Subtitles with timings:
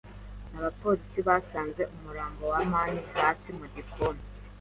[0.57, 4.23] Abapolisi basanze umurambo wa amani hasi mu gikoni.